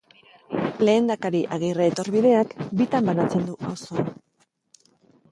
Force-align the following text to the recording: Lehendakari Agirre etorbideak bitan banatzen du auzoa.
Lehendakari 0.87 1.41
Agirre 1.57 1.85
etorbideak 1.91 2.55
bitan 2.79 3.11
banatzen 3.11 3.45
du 3.51 3.59
auzoa. 3.73 4.07